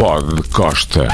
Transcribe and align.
Pod 0.00 0.48
Costa. 0.48 1.08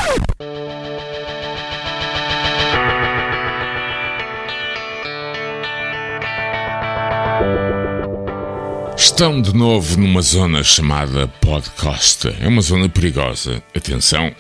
Estão 8.97 9.43
de 9.43 9.53
novo 9.53 9.99
numa 9.99 10.23
zona 10.23 10.63
chamada 10.63 11.27
Pod 11.41 11.69
Costa. 11.71 12.33
É 12.41 12.47
uma 12.47 12.63
zona 12.63 12.89
perigosa. 12.89 13.61
Atenção, 13.75 14.33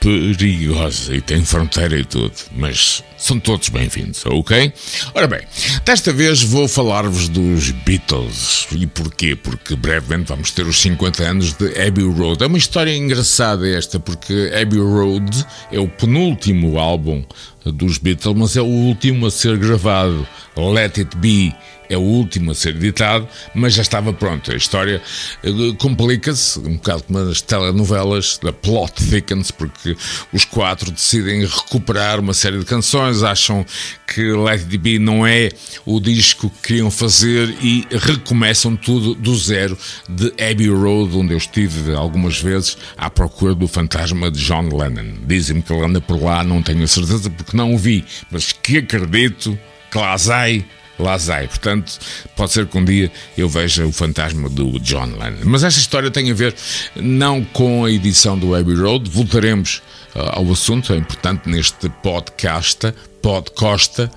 perigosa 0.00 1.14
e 1.14 1.20
tem 1.20 1.44
fronteira 1.44 1.96
e 1.96 2.04
tudo, 2.04 2.34
mas 2.56 3.04
são 3.26 3.40
todos 3.40 3.70
bem-vindos, 3.70 4.24
ok? 4.24 4.72
Ora 5.12 5.26
bem, 5.26 5.40
desta 5.84 6.12
vez 6.12 6.44
vou 6.44 6.68
falar-vos 6.68 7.28
dos 7.28 7.72
Beatles. 7.72 8.68
E 8.70 8.86
porquê? 8.86 9.34
Porque 9.34 9.74
brevemente 9.74 10.28
vamos 10.28 10.52
ter 10.52 10.64
os 10.64 10.80
50 10.80 11.24
anos 11.24 11.52
de 11.54 11.66
Abbey 11.76 12.04
Road. 12.04 12.44
É 12.44 12.46
uma 12.46 12.56
história 12.56 12.96
engraçada 12.96 13.68
esta, 13.68 13.98
porque 13.98 14.52
Abbey 14.54 14.78
Road 14.78 15.44
é 15.72 15.80
o 15.80 15.88
penúltimo 15.88 16.78
álbum 16.78 17.24
dos 17.64 17.98
Beatles, 17.98 18.36
mas 18.36 18.56
é 18.56 18.62
o 18.62 18.66
último 18.66 19.26
a 19.26 19.30
ser 19.32 19.58
gravado. 19.58 20.24
Let 20.56 20.98
It 20.98 21.16
Be 21.16 21.52
é 21.88 21.96
o 21.96 22.00
último 22.00 22.50
a 22.50 22.54
ser 22.54 22.76
editado, 22.76 23.28
mas 23.54 23.74
já 23.74 23.82
estava 23.82 24.12
pronto. 24.12 24.50
A 24.50 24.56
história 24.56 25.00
eh, 25.42 25.50
complica-se, 25.78 26.58
um 26.58 26.74
bocado 26.74 27.04
como 27.04 27.18
as 27.18 27.40
telenovelas, 27.40 28.38
da 28.42 28.52
plot 28.52 28.92
thickens, 29.04 29.50
porque 29.50 29.96
os 30.32 30.44
quatro 30.44 30.90
decidem 30.90 31.44
recuperar 31.44 32.18
uma 32.20 32.34
série 32.34 32.58
de 32.58 32.64
canções, 32.64 33.15
acham 33.22 33.64
que 34.06 34.22
Let 34.32 34.62
It 34.62 34.78
Be 34.78 34.98
não 34.98 35.26
é 35.26 35.50
o 35.84 36.00
disco 36.00 36.48
que 36.50 36.68
queriam 36.68 36.90
fazer 36.90 37.54
e 37.60 37.86
recomeçam 37.90 38.76
tudo 38.76 39.14
do 39.14 39.36
zero 39.36 39.76
de 40.08 40.28
Abbey 40.42 40.68
Road, 40.68 41.16
onde 41.16 41.32
eu 41.32 41.38
estive 41.38 41.94
algumas 41.94 42.40
vezes 42.40 42.76
à 42.96 43.10
procura 43.10 43.54
do 43.54 43.68
fantasma 43.68 44.30
de 44.30 44.38
John 44.38 44.68
Lennon. 44.68 45.18
Dizem-me 45.26 45.62
que 45.62 45.72
ele 45.72 45.84
anda 45.84 46.00
por 46.00 46.22
lá, 46.22 46.42
não 46.42 46.62
tenho 46.62 46.86
certeza 46.86 47.30
porque 47.30 47.56
não 47.56 47.74
o 47.74 47.78
vi, 47.78 48.04
mas 48.30 48.52
que 48.52 48.78
acredito 48.78 49.58
que 49.90 49.98
lá 49.98 50.16
sai 50.18 50.64
lá 50.98 51.18
sai. 51.18 51.48
Portanto, 51.48 51.98
pode 52.34 52.52
ser 52.52 52.66
que 52.66 52.76
um 52.78 52.84
dia 52.84 53.10
eu 53.36 53.48
veja 53.48 53.86
o 53.86 53.92
fantasma 53.92 54.48
do 54.48 54.78
John 54.80 55.06
Lennon. 55.06 55.44
Mas 55.44 55.64
esta 55.64 55.80
história 55.80 56.10
tem 56.10 56.30
a 56.30 56.34
ver 56.34 56.54
não 56.94 57.44
com 57.44 57.84
a 57.84 57.90
edição 57.90 58.38
do 58.38 58.54
Abbey 58.54 58.74
Road, 58.74 59.08
voltaremos 59.10 59.82
uh, 60.14 60.30
ao 60.32 60.50
assunto, 60.52 60.92
é 60.92 60.96
importante 60.96 61.48
neste 61.48 61.88
podcast, 62.02 62.92
podcosta, 63.22 64.10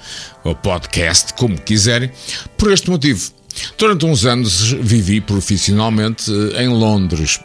ou 0.44 0.56
podcast, 0.56 1.34
como 1.34 1.60
quiserem, 1.60 2.12
por 2.58 2.72
este 2.72 2.90
motivo. 2.90 3.32
Durante 3.78 4.06
uns 4.06 4.26
anos 4.26 4.72
vivi 4.72 5.20
profissionalmente 5.20 6.32
uh, 6.32 6.56
em 6.60 6.68
Londres. 6.68 7.40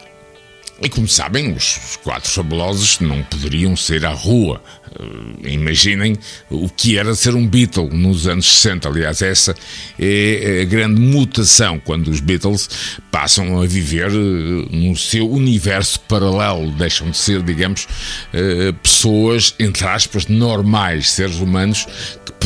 E 0.82 0.88
como 0.88 1.06
sabem, 1.06 1.52
os 1.52 1.96
quatro 2.02 2.28
fabulosos 2.28 2.98
não 2.98 3.22
poderiam 3.22 3.76
ser 3.76 4.04
à 4.04 4.10
rua. 4.10 4.60
Uh, 4.98 5.48
imaginem 5.48 6.16
o 6.50 6.68
que 6.68 6.98
era 6.98 7.14
ser 7.14 7.34
um 7.34 7.46
Beatle 7.46 7.88
nos 7.90 8.26
anos 8.26 8.46
60. 8.46 8.88
Aliás, 8.88 9.22
essa 9.22 9.54
é 9.98 10.60
a 10.62 10.64
grande 10.64 11.00
mutação 11.00 11.78
quando 11.78 12.08
os 12.08 12.20
Beatles 12.20 12.68
passam 13.10 13.60
a 13.60 13.66
viver 13.66 14.10
uh, 14.10 14.68
no 14.70 14.96
seu 14.96 15.30
universo 15.30 16.00
paralelo. 16.00 16.72
Deixam 16.72 17.08
de 17.10 17.16
ser, 17.16 17.42
digamos, 17.42 17.84
uh, 17.84 18.72
pessoas, 18.82 19.54
entre 19.60 19.86
aspas, 19.86 20.26
normais, 20.26 21.12
seres 21.12 21.36
humanos 21.36 21.86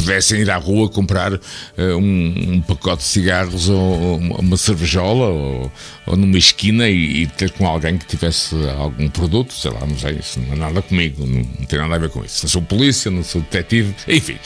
pudessem 0.00 0.40
ir 0.40 0.50
à 0.50 0.56
rua 0.56 0.88
comprar 0.88 1.32
um, 1.76 2.54
um, 2.54 2.60
pacote 2.60 3.02
de 3.02 3.08
cigarros 3.08 3.68
ou 3.68 4.16
uma 4.16 4.56
cervejola 4.56 5.26
ou, 5.26 5.72
ou 6.06 6.16
numa 6.16 6.38
esquina 6.38 6.88
e, 6.88 7.22
e, 7.22 7.26
ter 7.26 7.50
com 7.50 7.66
alguém 7.66 7.98
que 7.98 8.06
tivesse 8.06 8.54
algum 8.78 9.08
produto, 9.08 9.52
sei 9.52 9.70
lá, 9.70 9.80
não 9.80 9.98
sei, 9.98 10.16
isso 10.18 10.40
não 10.40 10.52
é 10.52 10.56
nada 10.56 10.82
comigo, 10.82 11.26
não, 11.26 11.40
não 11.58 11.66
tem 11.66 11.78
nada 11.78 11.94
a 11.94 11.98
ver 11.98 12.10
com 12.10 12.24
isso. 12.24 12.44
Não 12.44 12.50
sou 12.50 12.62
polícia, 12.62 13.10
não 13.10 13.24
sou 13.24 13.40
detetive, 13.40 13.94
enfim. 14.06 14.36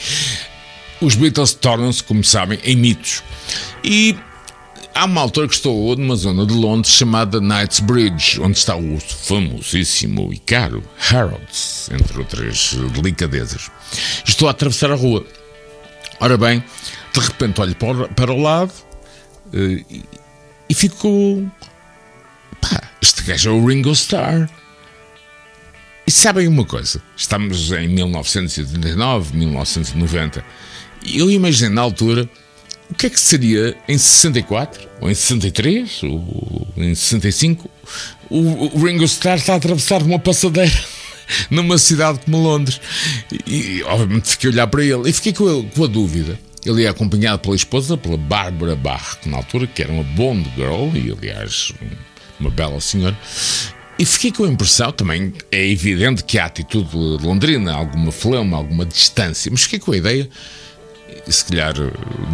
Os 1.01 1.15
Beatles 1.15 1.53
tornam-se, 1.53 2.03
como 2.03 2.23
sabem, 2.23 2.59
em 2.63 2.75
mitos. 2.75 3.21
E 3.83 4.15
há 4.93 5.05
uma 5.05 5.21
altura 5.21 5.47
que 5.47 5.53
estou 5.53 5.95
numa 5.95 6.15
zona 6.15 6.45
de 6.45 6.53
Londres 6.53 6.93
chamada 6.93 7.39
Knightsbridge, 7.39 8.39
onde 8.41 8.57
está 8.57 8.75
o 8.75 8.99
famosíssimo 8.99 10.31
e 10.31 10.37
caro 10.37 10.83
Harrods, 10.97 11.89
entre 11.91 12.17
outras 12.19 12.75
delicadezas. 12.93 13.69
Estou 14.25 14.47
a 14.47 14.51
atravessar 14.51 14.91
a 14.91 14.95
rua. 14.95 15.25
Ora 16.23 16.37
bem, 16.37 16.63
de 17.11 17.19
repente 17.19 17.59
olho 17.59 17.75
para 17.75 18.31
o 18.31 18.41
lado 18.41 18.71
uh, 19.53 20.01
e, 20.69 20.73
fico. 20.73 21.51
Pá, 22.61 22.81
este 23.01 23.23
gajo 23.23 23.49
é 23.49 23.51
o 23.51 23.65
Ringo 23.65 23.91
Starr. 23.91 24.49
E 26.07 26.11
sabem 26.11 26.47
uma 26.47 26.63
coisa? 26.63 27.03
Estamos 27.17 27.73
em 27.73 27.89
1989, 27.89 29.35
1990. 29.35 30.45
E 31.03 31.19
eu 31.19 31.29
imaginei 31.29 31.75
na 31.75 31.81
altura 31.81 32.29
o 32.89 32.93
que 32.93 33.07
é 33.07 33.09
que 33.09 33.19
seria 33.19 33.75
em 33.85 33.97
64, 33.97 34.89
ou 35.01 35.11
em 35.11 35.13
63, 35.13 36.03
ou 36.03 36.67
em 36.77 36.95
65, 36.95 37.69
o, 38.29 38.77
o 38.77 38.85
Ringo 38.85 39.03
Starr 39.03 39.39
está 39.39 39.55
a 39.55 39.57
atravessar 39.57 40.01
uma 40.01 40.19
passadeira 40.19 40.71
numa 41.49 41.77
cidade 41.77 42.19
como 42.25 42.41
Londres. 42.41 42.79
E, 43.45 43.77
e 43.77 43.83
obviamente 43.83 44.29
fiquei 44.29 44.49
a 44.49 44.53
olhar 44.53 44.67
para 44.67 44.83
ele 44.83 45.09
e 45.09 45.13
fiquei 45.13 45.33
com 45.33 45.47
a, 45.47 45.63
com 45.75 45.83
a 45.83 45.87
dúvida. 45.87 46.39
Ele 46.65 46.85
é 46.85 46.87
acompanhado 46.87 47.39
pela 47.39 47.55
esposa, 47.55 47.97
pela 47.97 48.17
Bárbara 48.17 48.75
Bach, 48.75 49.17
na 49.25 49.37
altura, 49.37 49.67
que 49.67 49.81
era 49.81 49.91
uma 49.91 50.03
Bond 50.03 50.49
Girl, 50.55 50.95
e 50.95 51.11
aliás, 51.11 51.73
uma 52.39 52.49
bela 52.49 52.79
senhora. 52.79 53.17
E 53.99 54.05
fiquei 54.05 54.31
com 54.31 54.45
a 54.45 54.47
impressão, 54.47 54.91
também 54.91 55.33
é 55.51 55.67
evidente 55.67 56.23
que 56.23 56.39
a 56.39 56.45
atitude 56.45 56.89
de 56.89 57.25
londrina, 57.25 57.73
alguma 57.73 58.11
flama, 58.11 58.57
alguma 58.57 58.85
distância, 58.85 59.51
mas 59.51 59.63
fiquei 59.63 59.79
com 59.79 59.91
a 59.91 59.97
ideia, 59.97 60.29
se 61.27 61.45
calhar 61.45 61.73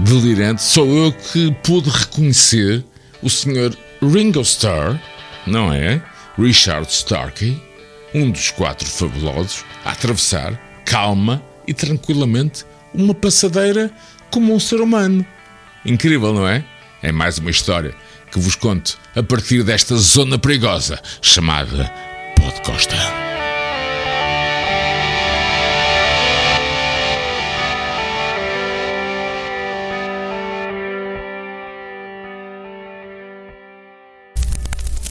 delirante, 0.05 0.61
sou 0.61 0.87
eu 0.87 1.11
que 1.11 1.51
pude 1.63 1.89
reconhecer 1.89 2.83
o 3.21 3.29
Sr. 3.29 3.75
Ringo 4.01 4.41
Starr, 4.41 4.99
não 5.45 5.73
é? 5.73 6.01
Richard 6.37 6.89
Starkey, 6.89 7.61
um 8.13 8.31
dos 8.31 8.51
quatro 8.51 8.87
fabulosos, 8.87 9.63
a 9.85 9.91
atravessar, 9.91 10.59
calma 10.85 11.43
e 11.67 11.73
tranquilamente, 11.73 12.65
uma 12.93 13.13
passadeira 13.13 13.91
como 14.31 14.53
um 14.53 14.59
ser 14.59 14.81
humano. 14.81 15.25
Incrível, 15.85 16.33
não 16.33 16.47
é? 16.47 16.63
É 17.01 17.11
mais 17.11 17.37
uma 17.37 17.51
história 17.51 17.95
que 18.31 18.39
vos 18.39 18.55
conto 18.55 18.97
a 19.15 19.23
partir 19.23 19.63
desta 19.63 19.95
zona 19.95 20.37
perigosa 20.37 20.99
chamada 21.21 21.91
Podcosta. 22.35 22.95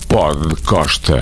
Pod 0.09 0.62
Costa. 0.62 1.20